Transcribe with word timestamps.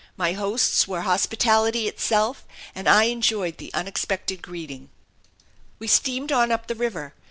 My 0.17 0.33
hosts 0.33 0.87
were 0.87 1.01
hospitality 1.01 1.87
itself, 1.87 2.43
and 2.73 2.89
I 2.89 3.03
enjoyed 3.03 3.59
the 3.59 3.71
unexpected 3.75 4.41
greeting. 4.41 4.89
We 5.77 5.85
steamed 5.85 6.31
on 6.31 6.51
up 6.51 6.65
the 6.65 6.73
river. 6.73 7.13